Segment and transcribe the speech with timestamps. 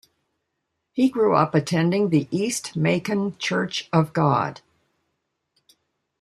[0.93, 4.61] He grew up attending the East Macon Church of God.